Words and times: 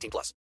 18 0.00 0.10
plus. 0.10 0.34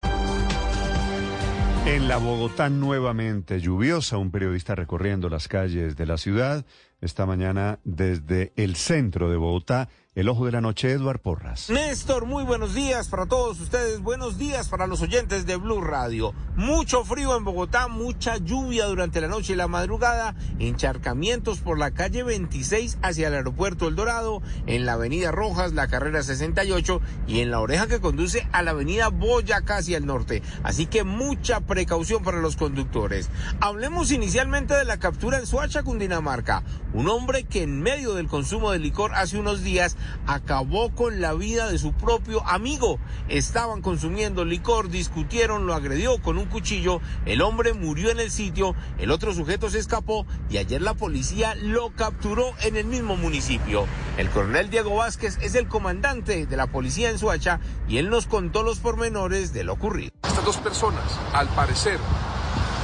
En 1.87 2.09
la 2.09 2.17
Bogotá 2.17 2.69
nuevamente 2.69 3.61
lluviosa, 3.61 4.19
un 4.19 4.33
periodista 4.33 4.75
recorriendo 4.75 5.29
las 5.29 5.47
calles 5.47 5.97
de 5.97 6.07
la 6.07 6.19
ciudad 6.19 6.65
esta 7.01 7.27
mañana 7.27 7.79
desde 7.85 8.53
el 8.57 8.75
centro 8.75 9.31
de 9.31 9.37
Bogotá. 9.37 9.89
El 10.17 10.31
ojo 10.31 10.47
de 10.47 10.53
la 10.53 10.63
noche, 10.63 10.93
Eduard 10.93 11.21
Porras. 11.21 11.69
Néstor, 11.69 12.25
muy 12.25 12.43
buenos 12.43 12.73
días 12.73 13.09
para 13.09 13.27
todos 13.27 13.61
ustedes. 13.61 14.01
Buenos 14.01 14.39
días 14.39 14.71
para 14.71 14.87
los 14.87 15.03
oyentes 15.03 15.45
de 15.45 15.57
Blue 15.57 15.83
Radio. 15.83 16.33
Mucho 16.57 17.05
frío 17.05 17.37
en 17.37 17.45
Bogotá, 17.45 17.87
mucha 17.87 18.39
lluvia 18.39 18.87
durante 18.87 19.21
la 19.21 19.29
noche 19.29 19.53
y 19.53 19.57
la 19.57 19.69
madrugada, 19.69 20.35
encharcamientos 20.59 21.61
por 21.61 21.79
la 21.79 21.91
calle 21.91 22.23
26 22.23 22.97
hacia 23.03 23.29
el 23.29 23.35
aeropuerto 23.35 23.89
El 23.89 23.95
Dorado, 23.95 24.41
en 24.67 24.87
la 24.87 24.95
avenida 24.95 25.33
Rojas, 25.33 25.75
la 25.75 25.87
carrera 25.87 26.23
68 26.23 27.03
y 27.27 27.41
en 27.41 27.51
la 27.51 27.61
oreja 27.61 27.87
que 27.87 28.01
conduce 28.01 28.49
a 28.53 28.63
la 28.63 28.71
avenida 28.71 29.09
Boyacá 29.09 29.77
hacia 29.77 29.99
el 29.99 30.07
norte. 30.07 30.43
Así 30.63 30.87
que 30.87 31.05
mucha 31.05 31.61
precaución 31.61 32.23
para 32.23 32.41
los 32.41 32.57
conductores. 32.57 33.29
Hablemos 33.61 34.11
inicialmente 34.11 34.73
de 34.73 34.87
la 34.87 34.97
captura 34.97 35.37
en 35.37 35.47
Suacha, 35.47 35.83
Cundinamarca. 35.83 36.63
Un 36.95 37.07
hombre 37.11 37.45
que 37.45 37.65
en 37.65 37.83
medio 37.83 38.15
del 38.15 38.29
consumo 38.29 38.73
de 38.73 38.79
licor 38.79 39.13
hace 39.15 39.39
unos 39.39 39.63
días 39.63 39.99
acabó 40.27 40.95
con 40.95 41.21
la 41.21 41.35
vida 41.35 41.71
de 41.71 41.79
su 41.79 41.93
propio 41.93 42.47
amigo. 42.47 42.99
Estaban 43.29 43.83
consumiendo 43.83 44.45
licor, 44.45 44.89
discutieron, 44.89 45.67
lo 45.67 45.75
agredió 45.75 46.21
con 46.23 46.39
un 46.39 46.47
cuchillo, 46.47 47.01
el 47.25 47.43
hombre 47.43 47.73
murió 47.73 48.11
en 48.11 48.21
el 48.21 48.31
sitio, 48.31 48.75
el 48.99 49.11
otro 49.11 49.35
sujeto 49.35 49.71
se 49.71 49.79
escapó 49.79 50.27
y 50.51 50.59
ayer 50.59 50.83
la 50.83 50.95
policía 50.95 51.55
lo 51.55 51.91
capturó 51.95 52.53
en 52.63 52.77
el 52.77 52.87
mismo 52.87 53.17
municipio. 53.17 53.87
El 54.17 54.31
coronel 54.31 54.71
Diego 54.71 54.97
Vázquez 54.97 55.39
es 55.43 55.55
el 55.55 55.69
comandante 55.69 56.47
de 56.47 56.57
la 56.57 56.67
policía 56.67 57.11
en 57.11 57.19
Suacha 57.19 57.61
y 57.89 57.99
él 57.99 58.11
nos 58.11 58.27
contó 58.27 58.63
los 58.63 58.79
pormenores 58.79 59.53
de 59.53 59.65
lo 59.65 59.75
ocurrido. 59.75 60.11
Estas 60.23 60.45
dos 60.45 60.57
personas, 60.59 61.05
al 61.33 61.49
parecer, 61.49 61.99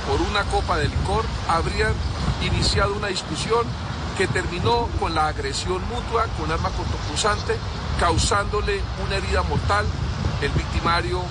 por 0.09 0.21
una 0.21 0.43
copa 0.45 0.77
de 0.79 0.89
licor, 0.89 1.25
habrían 1.49 1.93
iniciado 2.43 2.95
una 2.95 3.09
discusión 3.09 3.67
que 4.17 4.27
terminó 4.27 4.89
con 4.99 5.15
la 5.15 5.29
agresión 5.29 5.83
mutua 5.89 6.27
con 6.39 6.51
arma 6.51 6.71
causándole 7.99 8.81
una 9.05 9.17
herida 9.17 9.43
mortal, 9.43 9.87
el 10.43 10.51
victimario 10.51 11.23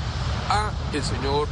a 0.49 0.71
el 0.93 1.03
señor 1.03 1.47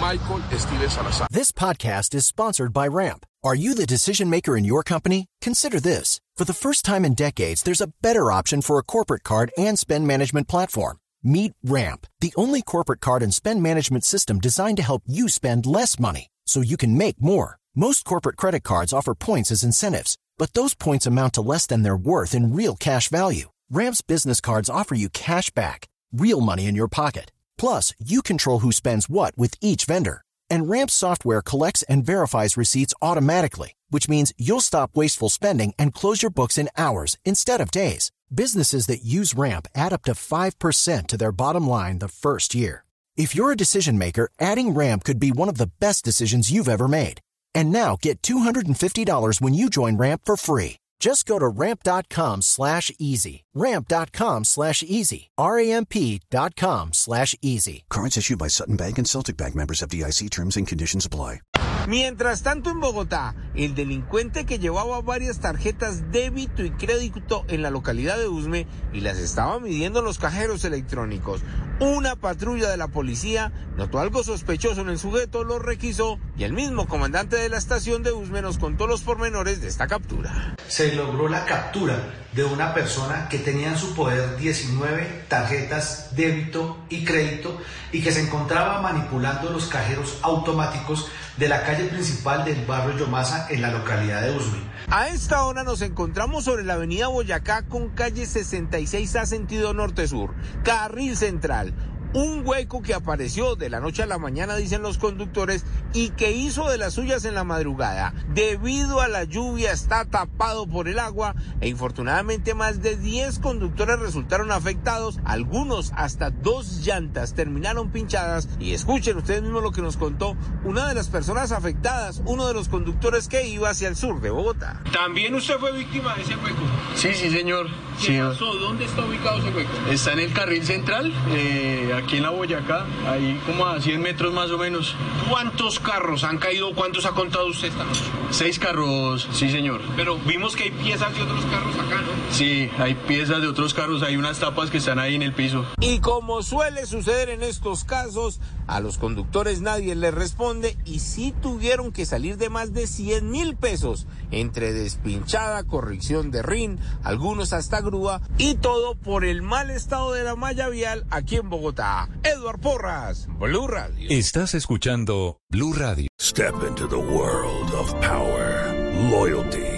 Michael 0.00 0.42
Steven 0.58 0.90
Salazar. 0.90 1.26
This 1.30 1.52
podcast 1.52 2.14
is 2.14 2.26
sponsored 2.26 2.72
by 2.72 2.86
Ramp. 2.86 3.24
Are 3.42 3.54
you 3.54 3.74
the 3.74 3.86
decision 3.86 4.28
maker 4.28 4.56
in 4.56 4.64
your 4.64 4.82
company? 4.82 5.26
Consider 5.40 5.80
this. 5.80 6.20
For 6.36 6.44
the 6.44 6.52
first 6.54 6.84
time 6.84 7.04
in 7.04 7.14
decades, 7.14 7.62
there's 7.62 7.80
a 7.80 7.92
better 8.02 8.30
option 8.30 8.62
for 8.62 8.78
a 8.78 8.82
corporate 8.82 9.24
card 9.24 9.50
and 9.56 9.78
spend 9.78 10.06
management 10.06 10.48
platform. 10.48 10.98
Meet 11.22 11.52
Ramp, 11.64 12.06
the 12.20 12.32
only 12.36 12.62
corporate 12.62 13.00
card 13.00 13.22
and 13.22 13.34
spend 13.34 13.62
management 13.62 14.04
system 14.04 14.38
designed 14.38 14.76
to 14.76 14.82
help 14.82 15.02
you 15.06 15.28
spend 15.28 15.66
less 15.66 15.98
money 15.98 16.28
so 16.46 16.60
you 16.60 16.76
can 16.76 16.96
make 16.96 17.20
more. 17.20 17.58
Most 17.80 18.04
corporate 18.04 18.36
credit 18.36 18.64
cards 18.64 18.92
offer 18.92 19.14
points 19.14 19.52
as 19.52 19.62
incentives, 19.62 20.16
but 20.36 20.52
those 20.52 20.74
points 20.74 21.06
amount 21.06 21.34
to 21.34 21.42
less 21.42 21.64
than 21.64 21.84
their 21.84 21.96
worth 21.96 22.34
in 22.34 22.52
real 22.52 22.74
cash 22.74 23.08
value. 23.08 23.50
Ramp's 23.70 24.02
business 24.02 24.40
cards 24.40 24.68
offer 24.68 24.96
you 24.96 25.08
cash 25.08 25.50
back, 25.50 25.86
real 26.10 26.40
money 26.40 26.66
in 26.66 26.74
your 26.74 26.88
pocket. 26.88 27.30
Plus, 27.56 27.94
you 28.00 28.20
control 28.20 28.58
who 28.58 28.72
spends 28.72 29.08
what 29.08 29.38
with 29.38 29.54
each 29.60 29.84
vendor. 29.84 30.22
And 30.50 30.68
Ramp's 30.68 30.92
software 30.92 31.40
collects 31.40 31.84
and 31.84 32.04
verifies 32.04 32.56
receipts 32.56 32.94
automatically, 33.00 33.74
which 33.90 34.08
means 34.08 34.32
you'll 34.36 34.60
stop 34.60 34.96
wasteful 34.96 35.28
spending 35.28 35.72
and 35.78 35.94
close 35.94 36.20
your 36.20 36.32
books 36.32 36.58
in 36.58 36.70
hours 36.76 37.16
instead 37.24 37.60
of 37.60 37.70
days. 37.70 38.10
Businesses 38.34 38.86
that 38.88 39.04
use 39.04 39.36
Ramp 39.36 39.68
add 39.76 39.92
up 39.92 40.02
to 40.02 40.14
5% 40.14 41.06
to 41.06 41.16
their 41.16 41.30
bottom 41.30 41.68
line 41.68 42.00
the 42.00 42.08
first 42.08 42.56
year. 42.56 42.84
If 43.16 43.36
you're 43.36 43.52
a 43.52 43.56
decision 43.64 43.98
maker, 43.98 44.30
adding 44.40 44.74
Ramp 44.74 45.04
could 45.04 45.20
be 45.20 45.30
one 45.30 45.48
of 45.48 45.58
the 45.58 45.70
best 45.78 46.04
decisions 46.04 46.50
you've 46.50 46.68
ever 46.68 46.88
made. 46.88 47.20
And 47.54 47.70
now 47.70 47.96
get 48.00 48.22
$250 48.22 49.40
when 49.40 49.54
you 49.54 49.70
join 49.70 49.96
Ramp 49.96 50.22
for 50.24 50.36
free. 50.36 50.76
Just 51.00 51.26
go 51.26 51.38
to 51.38 51.46
ramp.com 51.48 52.42
slash 52.42 52.90
easy. 52.98 53.44
Ramp.com 53.58 54.44
slash 54.44 54.84
easy. 54.86 55.30
R-A-M-P.com 55.36 56.92
slash 56.92 57.34
easy. 57.42 57.84
Cards 57.90 58.16
issued 58.16 58.38
by 58.38 58.48
Sutton 58.48 58.76
Bank 58.76 58.98
and 58.98 59.06
Celtic 59.06 59.36
Bank 59.36 59.56
members 59.56 59.82
of 59.82 59.88
DIC 59.90 60.30
terms 60.30 60.56
and 60.56 60.66
conditions 60.66 61.04
apply. 61.04 61.40
Mientras 61.88 62.42
tanto 62.42 62.68
en 62.68 62.80
Bogotá, 62.80 63.34
el 63.54 63.74
delincuente 63.74 64.44
que 64.44 64.58
llevaba 64.58 65.00
varias 65.00 65.40
tarjetas 65.40 66.12
débito 66.12 66.62
y 66.62 66.70
crédito 66.70 67.46
en 67.48 67.62
la 67.62 67.70
localidad 67.70 68.18
de 68.18 68.28
Usme 68.28 68.66
y 68.92 69.00
las 69.00 69.16
estaba 69.16 69.58
midiendo 69.58 70.00
en 70.00 70.04
los 70.04 70.18
cajeros 70.18 70.64
electrónicos. 70.64 71.40
Una 71.80 72.14
patrulla 72.14 72.68
de 72.68 72.76
la 72.76 72.88
policía 72.88 73.52
notó 73.76 74.00
algo 74.00 74.22
sospechoso 74.22 74.82
en 74.82 74.90
el 74.90 74.98
sujeto, 74.98 75.44
lo 75.44 75.58
requisó 75.58 76.18
y 76.36 76.44
el 76.44 76.52
mismo 76.52 76.86
comandante 76.86 77.36
de 77.36 77.48
la 77.48 77.56
estación 77.56 78.02
de 78.02 78.12
Usme 78.12 78.42
nos 78.42 78.58
contó 78.58 78.86
los 78.86 79.00
pormenores 79.00 79.62
de 79.62 79.68
esta 79.68 79.86
captura. 79.86 80.56
Se 80.66 80.94
logró 80.94 81.28
la 81.28 81.46
captura 81.46 82.12
de 82.32 82.44
una 82.44 82.74
persona 82.74 83.28
que 83.30 83.38
tenía 83.48 83.68
en 83.68 83.78
su 83.78 83.94
poder 83.94 84.36
19 84.36 85.24
tarjetas 85.26 86.14
débito 86.14 86.76
y 86.90 87.02
crédito 87.02 87.58
y 87.92 88.02
que 88.02 88.12
se 88.12 88.20
encontraba 88.20 88.82
manipulando 88.82 89.48
los 89.48 89.68
cajeros 89.68 90.18
automáticos 90.20 91.08
de 91.38 91.48
la 91.48 91.62
calle 91.62 91.84
principal 91.84 92.44
del 92.44 92.66
barrio 92.66 92.98
Yomasa 92.98 93.46
en 93.48 93.62
la 93.62 93.70
localidad 93.70 94.20
de 94.20 94.36
Usme. 94.36 94.58
A 94.90 95.08
esta 95.08 95.44
hora 95.44 95.64
nos 95.64 95.80
encontramos 95.80 96.44
sobre 96.44 96.62
la 96.62 96.74
avenida 96.74 97.08
Boyacá 97.08 97.62
con 97.62 97.88
calle 97.88 98.24
66A 98.24 99.24
sentido 99.24 99.72
norte-sur, 99.72 100.34
carril 100.62 101.16
central. 101.16 101.72
Un 102.14 102.46
hueco 102.46 102.82
que 102.82 102.94
apareció 102.94 103.54
de 103.54 103.68
la 103.68 103.80
noche 103.80 104.02
a 104.02 104.06
la 104.06 104.18
mañana, 104.18 104.56
dicen 104.56 104.82
los 104.82 104.98
conductores, 104.98 105.64
y 105.92 106.10
que 106.10 106.32
hizo 106.32 106.68
de 106.70 106.78
las 106.78 106.94
suyas 106.94 107.24
en 107.24 107.34
la 107.34 107.44
madrugada. 107.44 108.14
Debido 108.32 109.00
a 109.00 109.08
la 109.08 109.24
lluvia 109.24 109.72
está 109.72 110.04
tapado 110.04 110.66
por 110.66 110.88
el 110.88 110.98
agua 110.98 111.34
e 111.60 111.68
infortunadamente 111.68 112.54
más 112.54 112.82
de 112.82 112.96
10 112.96 113.38
conductores 113.40 113.98
resultaron 113.98 114.50
afectados, 114.52 115.18
algunos 115.24 115.92
hasta 115.96 116.30
dos 116.30 116.86
llantas 116.86 117.34
terminaron 117.34 117.90
pinchadas 117.90 118.48
y 118.58 118.72
escuchen 118.72 119.16
ustedes 119.16 119.42
mismos 119.42 119.62
lo 119.62 119.72
que 119.72 119.82
nos 119.82 119.96
contó 119.96 120.36
una 120.64 120.88
de 120.88 120.94
las 120.94 121.08
personas 121.08 121.52
afectadas, 121.52 122.22
uno 122.24 122.46
de 122.46 122.54
los 122.54 122.68
conductores 122.68 123.28
que 123.28 123.46
iba 123.46 123.70
hacia 123.70 123.88
el 123.88 123.96
sur 123.96 124.20
de 124.20 124.30
Bogotá. 124.30 124.82
También 124.92 125.34
usted 125.34 125.58
fue 125.58 125.72
víctima 125.72 126.14
de 126.14 126.22
ese 126.22 126.36
hueco. 126.36 126.62
Sí, 126.94 127.12
sí, 127.14 127.30
señor. 127.30 127.66
¿Qué 128.00 128.06
Sí, 128.06 128.18
pasó? 128.18 128.54
¿Dónde 128.54 128.84
está 128.84 129.04
ubicado 129.04 129.38
ese 129.38 129.50
hueco? 129.50 129.70
Está 129.90 130.12
en 130.12 130.20
el 130.20 130.32
carril 130.32 130.64
central, 130.64 131.12
eh, 131.30 131.92
aquí 131.96 132.16
en 132.18 132.22
la 132.22 132.30
Boyacá, 132.30 132.86
ahí 133.08 133.40
como 133.46 133.66
a 133.66 133.80
100 133.80 134.00
metros 134.00 134.32
más 134.32 134.50
o 134.50 134.58
menos. 134.58 134.94
¿Cuántos 135.28 135.80
carros 135.80 136.24
han 136.24 136.38
caído? 136.38 136.72
¿Cuántos 136.74 137.06
ha 137.06 137.10
contado 137.10 137.46
usted 137.46 137.68
esta 137.68 137.84
noche? 137.84 138.00
Seis 138.30 138.58
carros, 138.58 139.28
sí, 139.32 139.50
señor. 139.50 139.80
Pero 139.96 140.16
vimos 140.26 140.54
que 140.54 140.64
hay 140.64 140.70
piezas 140.70 141.14
de 141.14 141.22
otros 141.22 141.44
carros 141.46 141.74
acá, 141.74 142.00
¿no? 142.02 142.08
Sí, 142.34 142.70
hay 142.78 142.94
piezas 142.94 143.40
de 143.40 143.48
otros 143.48 143.74
carros, 143.74 144.02
hay 144.02 144.16
unas 144.16 144.38
tapas 144.38 144.70
que 144.70 144.78
están 144.78 144.98
ahí 144.98 145.14
en 145.16 145.22
el 145.22 145.32
piso. 145.32 145.64
Y 145.80 145.98
como 146.00 146.42
suele 146.42 146.86
suceder 146.86 147.28
en 147.30 147.42
estos 147.42 147.84
casos, 147.84 148.40
a 148.68 148.80
los 148.80 148.98
conductores 148.98 149.60
nadie 149.60 149.94
les 149.96 150.14
responde 150.14 150.76
y 150.84 151.00
sí 151.00 151.34
tuvieron 151.42 151.90
que 151.90 152.06
salir 152.06 152.36
de 152.36 152.50
más 152.50 152.72
de 152.72 152.86
100 152.86 153.30
mil 153.30 153.56
pesos 153.56 154.06
entre 154.30 154.72
despinchada, 154.72 155.64
corrección 155.64 156.30
de 156.30 156.42
RIN, 156.42 156.78
algunos 157.02 157.52
hasta 157.52 157.80
grúa 157.80 158.20
y 158.36 158.54
todo 158.54 158.94
por 158.94 159.24
el 159.24 159.42
mal 159.42 159.70
estado 159.70 160.12
de 160.12 160.22
la 160.22 160.36
malla 160.36 160.68
vial 160.68 161.06
aquí 161.10 161.36
en 161.36 161.48
Bogotá. 161.50 162.08
Eduard 162.22 162.60
Porras, 162.60 163.26
Blue 163.38 163.66
Radio. 163.66 164.06
Estás 164.10 164.54
escuchando 164.54 165.40
Blue 165.48 165.72
Radio. 165.72 166.08
Step 166.20 166.54
into 166.68 166.86
the 166.86 166.96
world 166.96 167.72
of 167.74 167.92
power, 168.00 168.74
loyalty, 169.10 169.77